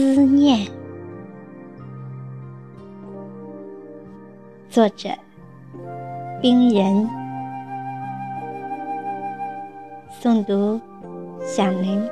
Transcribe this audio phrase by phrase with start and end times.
[0.00, 0.66] 思念。
[4.70, 5.10] 作者
[6.40, 7.06] 冰人
[10.10, 10.80] 诵读
[11.42, 12.08] 小明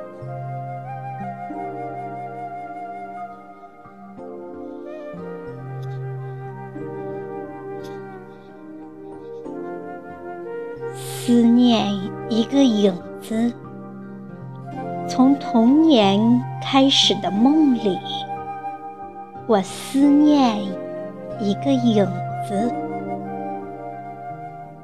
[10.93, 11.91] 思念
[12.29, 13.51] 一个影子。
[15.09, 16.19] 从童年
[16.61, 17.97] 开始的梦里，
[19.47, 20.59] 我思念
[21.39, 22.05] 一个影
[22.47, 22.71] 子，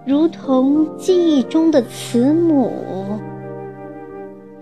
[0.04, 3.20] 如同记忆中的慈母，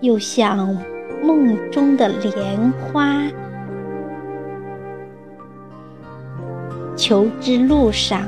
[0.02, 0.76] 又像
[1.22, 3.22] 梦中的莲花。
[6.94, 8.22] 求知路上。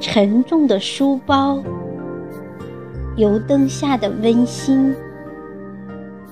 [0.00, 1.62] 沉重的书包，
[3.14, 4.92] 油灯下的温馨，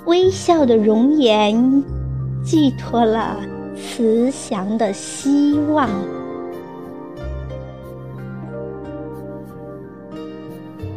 [0.07, 1.85] 微笑的容颜，
[2.43, 3.37] 寄托了
[3.77, 5.89] 慈祥的希望。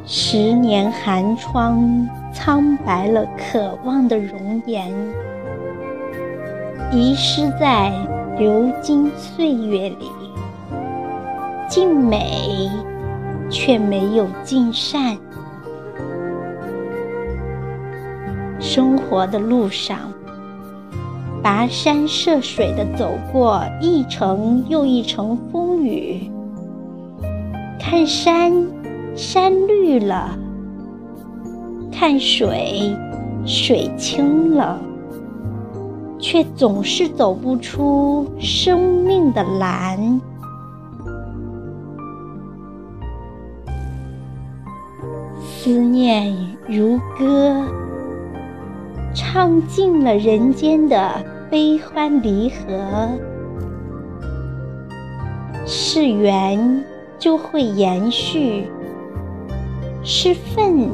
[0.06, 4.92] 十年寒窗，苍白了渴望的容颜，
[6.92, 7.92] 遗失在
[8.38, 10.10] 流金岁月里。
[11.70, 12.70] 尽美，
[13.50, 15.18] 却没有尽善。
[18.74, 20.00] 生活的路上，
[21.44, 26.28] 跋山涉水的走过一程又一程风雨，
[27.80, 28.52] 看山，
[29.16, 30.30] 山绿了；
[31.92, 32.98] 看水，
[33.46, 34.82] 水清了，
[36.18, 40.20] 却总是走不出生命的蓝。
[45.46, 46.36] 思念
[46.68, 47.64] 如歌，
[49.14, 53.10] 唱尽了人间的悲欢离合。
[55.66, 56.84] 是缘
[57.18, 58.66] 就会延续，
[60.04, 60.90] 是份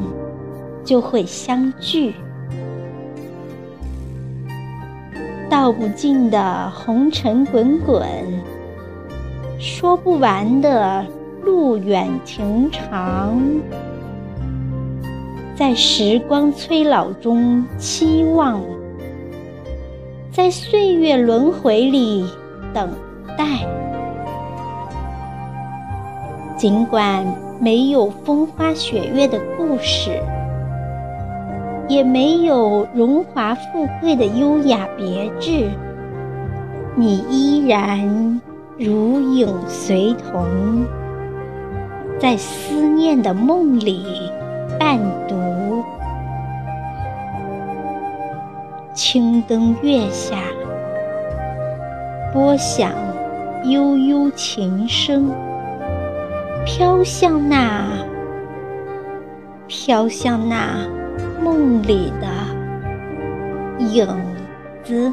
[0.84, 2.13] 就会相聚。
[5.50, 8.07] 道不尽的红尘滚滚，
[9.57, 11.03] 说不完的
[11.41, 13.41] 路远情长。
[15.59, 18.62] 在时光催老中期望，
[20.31, 22.25] 在岁月轮回里
[22.74, 22.90] 等
[23.38, 23.68] 待。
[26.56, 27.25] 尽管
[27.59, 30.12] 没有风花雪月的故事，
[31.90, 35.69] 也没有荣华富贵的优雅别致，
[36.96, 38.40] 你依然
[38.78, 40.86] 如影随同，
[42.18, 44.29] 在思念的梦里。
[49.50, 50.36] 灯月下，
[52.32, 52.92] 拨响
[53.64, 55.34] 悠悠琴声，
[56.68, 57.88] 飘向那，
[59.66, 60.88] 飘向那
[61.44, 62.28] 梦里的
[63.80, 64.08] 影
[64.84, 65.12] 子。